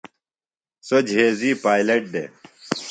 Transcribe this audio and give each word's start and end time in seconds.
سوۡ 0.87 1.03
جھیزی 1.09 1.51
پائلٹ 1.63 2.03
دے۔ 2.13 2.23